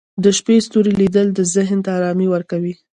[0.23, 2.73] د شپې ستوري لیدل ذهن ته ارامي ورکوي